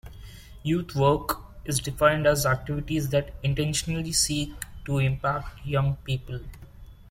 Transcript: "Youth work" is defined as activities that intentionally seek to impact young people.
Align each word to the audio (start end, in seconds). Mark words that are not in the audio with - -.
"Youth 0.63 0.95
work" 0.95 1.43
is 1.63 1.77
defined 1.79 2.25
as 2.25 2.47
activities 2.47 3.09
that 3.09 3.35
intentionally 3.43 4.13
seek 4.13 4.51
to 4.85 4.97
impact 4.97 5.63
young 5.63 5.95
people. 5.97 6.39